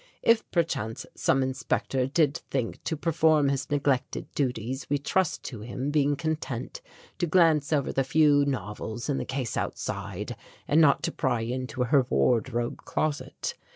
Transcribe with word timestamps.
If 0.23 0.49
perchance 0.49 1.05
some 1.13 1.43
inspector 1.43 2.07
did 2.07 2.37
think 2.49 2.83
to 2.85 2.97
perform 2.97 3.49
his 3.49 3.69
neglected 3.69 4.25
duties 4.33 4.89
we 4.89 4.97
trust 4.97 5.43
to 5.43 5.59
him 5.59 5.91
being 5.91 6.15
content 6.15 6.81
to 7.19 7.27
glance 7.27 7.71
over 7.71 7.93
the 7.93 8.03
few 8.03 8.43
novels 8.43 9.09
in 9.09 9.19
the 9.19 9.25
case 9.25 9.55
outside 9.55 10.35
and 10.67 10.81
not 10.81 11.03
to 11.03 11.11
pry 11.11 11.41
into 11.41 11.83
her 11.83 12.07
wardrobe 12.09 12.77
closet. 12.83 13.53